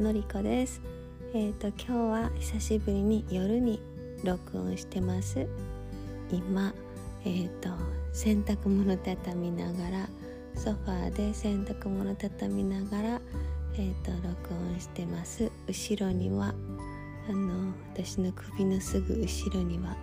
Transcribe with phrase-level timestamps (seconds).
[0.00, 0.80] のりこです。
[1.34, 3.82] えっ、ー、と今日は久しぶりに夜に
[4.24, 5.46] 録音してます。
[6.32, 6.72] 今
[7.26, 7.68] えっ、ー、と
[8.10, 10.08] 洗濯物畳みながら
[10.54, 13.20] ソファーで洗濯物畳みながら
[13.74, 15.52] えっ、ー、と録音してます。
[15.68, 16.54] 後ろには
[17.28, 19.94] あの私の首のすぐ後ろには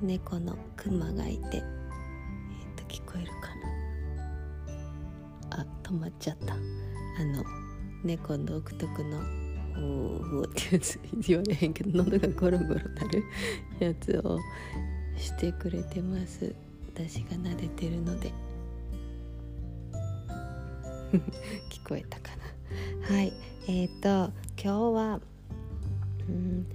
[0.00, 1.62] 猫のクマがいてえっ、
[2.74, 3.54] と聞こえるか
[5.54, 5.60] な。
[5.60, 6.54] あ止まっちゃった。
[6.54, 7.44] あの
[8.04, 9.20] 猫独特の
[9.78, 13.24] 「おお」ってやつ言われへんけど喉がゴロゴロなる
[13.78, 14.38] やつを
[15.16, 16.54] してくれてます。
[16.94, 18.32] 私が撫でてるので。
[21.70, 22.30] 聞こえたか
[23.08, 23.14] な。
[23.14, 23.32] はい。
[23.68, 24.32] えっ、ー、と
[24.62, 25.20] 今日は
[26.28, 26.66] うん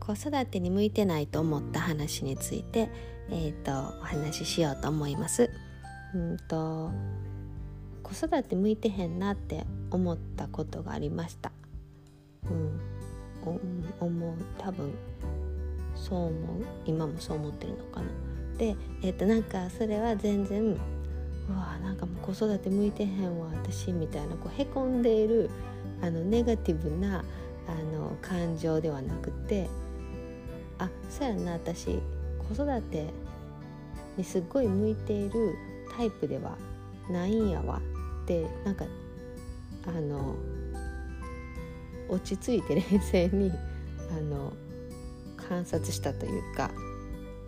[0.00, 2.90] 子育てに向いてないと思った話について、
[3.30, 5.48] えーと、お話ししようと思います。
[6.14, 6.90] うんと
[8.04, 11.50] 子育て向いてへんなって思ったことがありました。
[12.44, 12.80] うん、
[13.98, 14.92] 思う多分
[15.96, 16.34] そう思う
[16.84, 18.06] 今もそう思ってるのかな。
[18.58, 20.78] で、えー、となんかそれは全然う
[21.52, 25.50] わなんかもう子育て向いてへんわ私みたいなこうへこんでいる
[26.02, 27.24] あのネガティブな
[27.66, 29.68] あの感情ではなくて
[30.78, 31.98] あそうやな私
[32.48, 33.06] 子育て
[34.16, 35.54] にすっごい向いている
[35.96, 36.56] タイプでは
[37.10, 37.80] ないんやわ
[38.24, 38.86] ってなんか
[39.86, 40.34] あの
[42.08, 43.52] 落ち着いて冷静に
[44.10, 44.52] あの
[45.36, 46.70] 観察したというか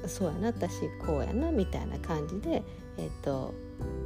[0.06, 2.62] そうやな私こうやなみたいな感じで、
[2.98, 3.54] えーと、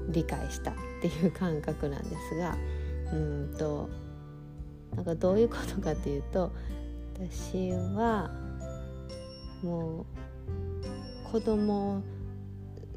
[0.09, 2.57] 理解したっていう感覚なんですが
[3.13, 3.91] うんと
[4.95, 6.53] なんかどういうことかというと
[7.15, 8.31] 私は
[9.63, 10.07] も
[11.27, 12.03] う子供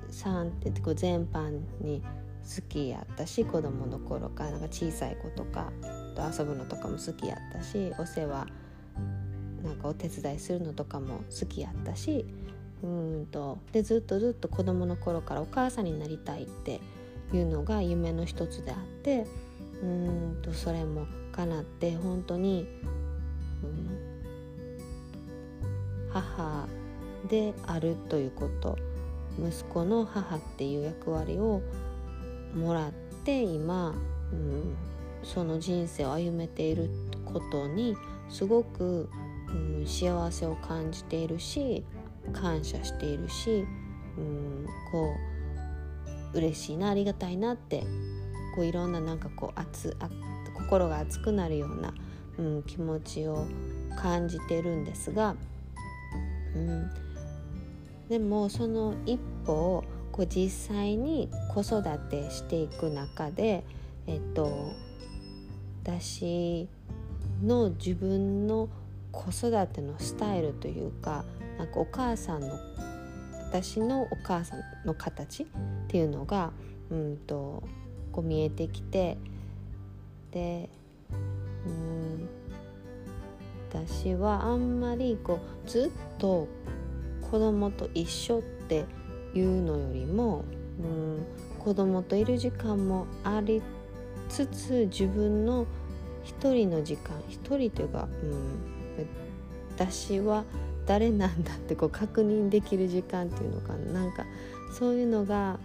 [0.09, 2.03] さんって全般に
[2.43, 5.71] 好きやったし子供の頃からなんか小さい子とか
[6.15, 8.47] と遊ぶのとかも好きやったしお世話
[9.63, 12.25] なんかお手伝いするのとかも好きやったし
[12.83, 16.81] うんとでずっとずっと子供の頃からお母さんになりたいって
[17.33, 19.25] いうのが夢の一つであって
[19.81, 22.67] うんとそれも叶って本当に、
[23.63, 23.89] うん、
[26.11, 26.67] 母
[27.29, 28.77] であるということ
[29.39, 31.61] 息子の母っていう役割を
[32.55, 32.91] もらっ
[33.23, 33.95] て今、
[34.31, 34.75] うん、
[35.23, 36.89] その人生を歩めている
[37.25, 37.95] ことに
[38.29, 39.09] すごく、
[39.49, 41.83] うん、幸せを感じているし
[42.31, 43.65] 感謝しているし、
[44.17, 45.15] うん、こ
[46.33, 47.83] う嬉しいなありがたいなって
[48.55, 50.09] こういろんななんかこう熱あ
[50.53, 51.93] 心が熱くなるような、
[52.37, 53.47] うん、気持ちを
[53.97, 55.35] 感じてるんですが、
[56.55, 56.89] うん、
[58.09, 59.83] でもその一歩を
[60.13, 63.65] こう実際に子育てしていく中で
[64.07, 64.71] えっと
[65.83, 66.69] 私
[67.43, 68.69] の自分の
[69.11, 71.25] 子育てのスタイルというか
[71.57, 72.47] なんかお母さんの
[73.47, 75.45] 私のお母さんの形っ
[75.87, 76.51] ていうのが
[76.91, 77.63] うんと
[78.11, 79.17] こう見えてきて
[80.31, 80.69] で
[81.65, 82.29] うん
[83.69, 86.47] 私はあんまりこうずっと
[87.31, 88.85] 子供と一緒って
[89.33, 90.45] いうのよりも
[90.79, 91.25] うん
[91.59, 93.61] 子供といる時間もあり
[94.29, 95.65] つつ自分の
[96.23, 98.59] 一人の時間一人というか、うん、
[99.75, 100.43] 私は
[100.85, 104.01] 誰なんだってこう確認できる時間っていうのかな。
[104.01, 104.25] なんか
[104.77, 105.59] そういうのが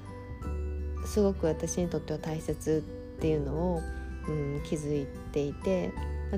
[1.06, 2.84] すごく私にとっては大切
[3.16, 3.82] っていうのを、
[4.28, 5.92] うん、気づいていて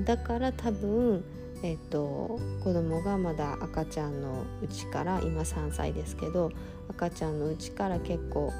[0.05, 1.23] だから多分
[1.63, 6.51] えっと、子供がまだ赤ちゃんのうちから今3歳ですけど
[6.91, 8.53] 赤ちゃんのうちから結構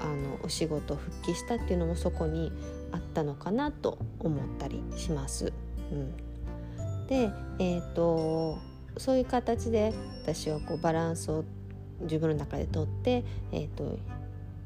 [0.00, 2.52] あのお仕事復帰したっていうのもそこに
[2.92, 5.52] あったのかなと思ったりします。
[5.92, 6.16] うん、
[7.06, 8.58] で、えーと、
[8.96, 9.92] そういう形で
[10.22, 11.44] 私はこうバランスを
[12.00, 13.98] 自分の中でとって、えーと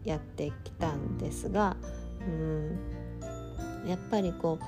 [0.05, 1.77] やってきたんですが、
[2.21, 4.59] うん、やっぱりこ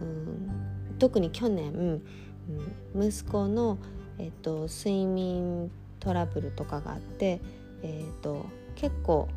[0.00, 0.68] う、うん
[0.98, 2.00] 特に去年、
[2.94, 3.78] うん、息子の、
[4.18, 5.70] えっと、睡眠
[6.00, 7.40] トラブルとかがあって、
[7.82, 8.46] えっと、
[8.76, 9.28] 結構、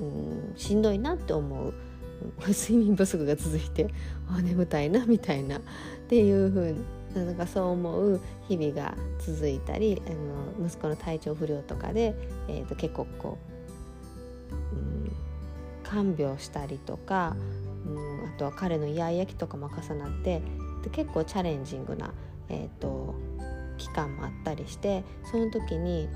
[0.00, 1.74] うん、しんどいなって思う。
[2.46, 3.88] 睡眠不足が続いて
[4.28, 5.58] あ眠たいなみたいな。
[5.58, 5.60] っ
[6.08, 6.76] ていうふう
[7.14, 10.10] なんかそう思う日々が続いたりあ
[10.60, 12.14] の息子の体調不良とかで、
[12.48, 13.38] えーと、と結構こ
[14.50, 15.12] う、うん、
[15.82, 17.36] 看病したりとか
[17.86, 20.40] うんあとは彼のイヤイヤ期とかも重なって
[20.82, 22.12] で結構チャレンジングな、
[22.48, 23.14] えーと、
[23.78, 26.08] 期間もあったりしてその時に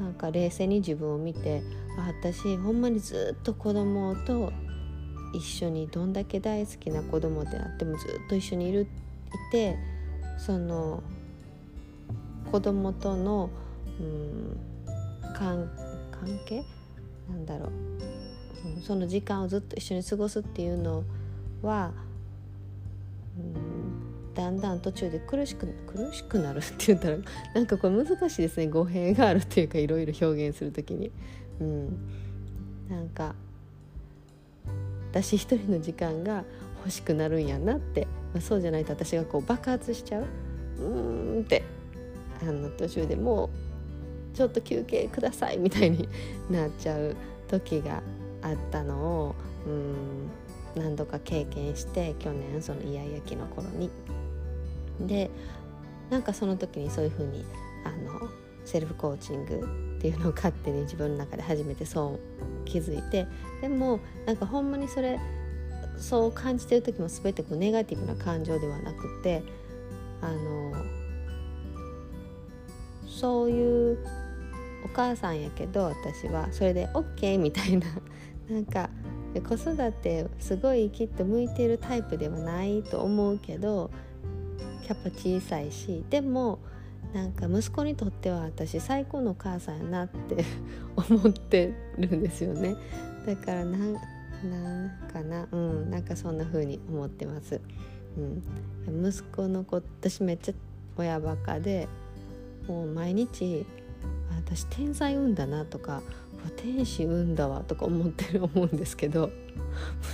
[0.00, 1.62] なんか冷静に自分を見て
[1.96, 4.52] 私ほんまにずっと子供と
[5.34, 8.86] 一緒にどんだけ大好きな子供であってもずっと一緒にいるい
[9.52, 9.76] て
[10.38, 11.02] その
[12.50, 13.50] 子供との、
[14.00, 14.60] うん、
[15.34, 15.70] 関
[16.46, 16.64] 係？
[17.28, 17.70] なんだろう、
[18.76, 21.04] うん、その時間をずっと一緒に過ごすっていうの
[21.62, 21.92] は、
[24.40, 27.18] だんだん途中で苦しく苦しくなるって言ったら
[27.54, 28.68] なんかこれ難しいですね。
[28.68, 31.10] 語弊があるっていうかいろいろ表現する時に。
[31.60, 32.08] うん、
[32.88, 33.34] なんか
[35.10, 36.44] 私一人の時間が
[36.78, 40.24] 欲しくなるんやなって、まあ、そうじゃないと私がこう爆発しちゃう。
[40.80, 41.62] うんって。
[42.40, 43.50] あの途中でも
[44.32, 46.08] うちょっと休憩くださいみたいに
[46.48, 47.14] なっちゃう
[47.48, 48.02] 時が
[48.40, 49.34] あったのを
[49.66, 50.30] うん。
[50.76, 53.90] 何度か経験して去年そのイヤイヤ期の頃に。
[55.06, 55.30] で
[56.10, 57.44] なんかその時にそういうふうに
[57.84, 58.28] あの
[58.64, 63.26] セルフコーチングっていうのを勝手に自分の中で初めてそう気づいて
[63.60, 65.18] でもなんかほんまにそれ
[65.98, 69.42] そう感じてる時も全てこうネガティブな感情ではなくて
[70.22, 70.72] あの
[73.06, 73.98] そういう
[74.84, 77.86] お母さんやけど私はそれで OK みたいな
[78.48, 78.88] なんか
[79.48, 83.90] 子育てすごいきっと向いてるタイプではないと思うけど
[84.90, 86.58] キャパ小さいしでも
[87.14, 90.44] なんか息子にとっては私最高の母さんやなって
[91.08, 92.74] 思ってるんですよね。
[93.24, 97.60] だからなんなんかなうんなんかそんな風に思ってます、
[98.88, 100.54] うん、息子の子私めっちゃ
[100.96, 101.86] 親バカで
[102.66, 103.64] もう毎日
[104.34, 106.02] 私天才産んだなとか
[106.56, 109.30] 天使産んだわとか思ってる思うんですけど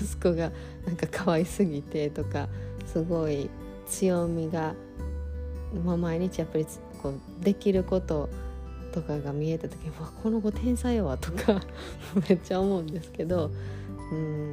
[0.02, 0.52] 息子が
[0.86, 2.48] なんか可愛すぎてとか
[2.84, 3.48] すごい
[3.86, 4.74] 強みが、
[5.84, 6.66] まあ、毎日やっぱり
[7.02, 8.28] こうできること
[8.92, 11.60] とかが見えた時に「わこの子天才やわ」とか
[12.28, 13.50] めっちゃ思うんですけど
[14.10, 14.52] うん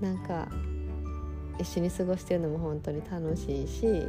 [0.00, 0.48] なんか
[1.58, 4.08] 一緒に過ごしてるのも本当に楽しいし、うん、っ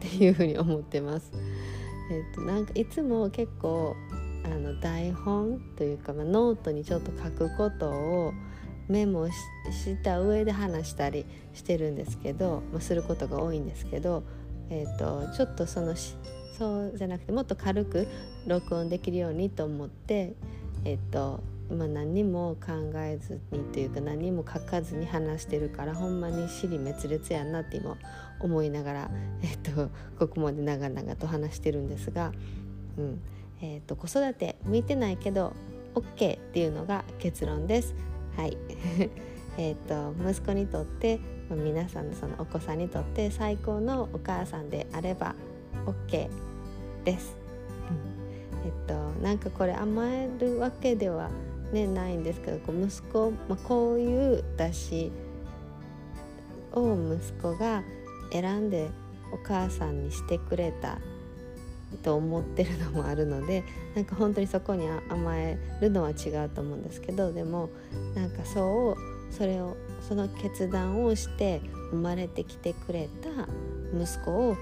[0.00, 1.32] ていうふうに思ってます。
[2.10, 3.94] えっと、なんかいつも結構
[4.44, 8.32] あの台本というか、まあ、ノートにちょっと書くことを
[8.90, 9.34] メモし
[10.02, 14.24] た上で話したりしてるんですけど、まあ、することが多いんですけど、
[14.68, 15.94] えーと、ちょっとその
[16.58, 18.08] そうじゃなくてもっと軽く
[18.46, 20.34] 録音できるようにと思って、
[20.84, 21.40] えーと、
[21.70, 27.96] 今何にも考えずにというか何も書かずに話してるからほんまに尻滅裂やなって今
[28.40, 29.10] 思いながら、
[29.42, 32.32] えーと、ここまで長々と話してるんですが、
[32.98, 33.20] うん
[33.62, 35.52] えー、と子育て向いてないけど
[35.94, 37.94] OK っていうのが結論です。
[38.40, 38.56] はい
[39.58, 41.20] えと息子にとって
[41.50, 45.34] 皆さんのそのお子さんにとって最高のお母さんであれば
[45.84, 46.30] OK
[47.04, 47.36] です。
[48.64, 51.30] えっとなんかこれ甘えるわけでは、
[51.70, 55.12] ね、ないんですけどこう息子、まあ、こういう出し
[56.72, 57.82] を息子が
[58.32, 58.88] 選んで
[59.34, 60.98] お母さんにしてくれた
[61.98, 63.64] と思ってるのもあるので
[63.94, 67.70] なんか本当にそこに甘えるのは違うと思うんですけどでも
[68.14, 69.76] なんかそうそれを
[70.06, 71.60] その決断をして
[71.90, 73.48] 生まれてきてくれた
[73.96, 74.56] 息子を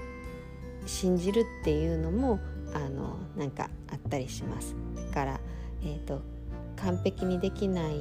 [0.85, 2.39] 信じるっていうのも
[2.73, 4.75] あのなんかあったりします。
[4.95, 5.39] だから、
[5.83, 6.21] えーと、
[6.77, 7.95] 完璧にできない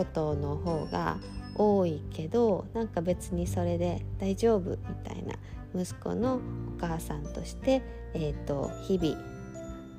[0.00, 1.18] ことの方が
[1.54, 5.34] 多いけどなんか別にそれで大丈夫みたいな
[5.78, 6.40] 息子のお
[6.80, 7.82] 母さんとして、
[8.14, 9.18] えーと、日々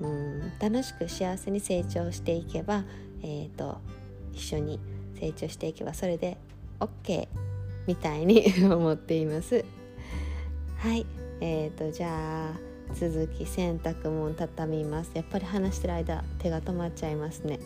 [0.02, 2.84] うん楽しく幸せに成長していけば、
[3.22, 3.78] えーと、
[4.34, 4.80] 一緒に
[5.20, 6.38] 成長していけばそれで
[6.80, 7.28] OK
[7.86, 9.64] みたいに 思っています。
[10.78, 11.06] はい
[11.42, 15.12] えーとじゃあ続き洗濯物畳みます。
[15.14, 17.60] やっぱり話してる間手が止まっちゃいますね。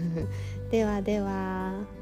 [0.70, 1.97] ではでは。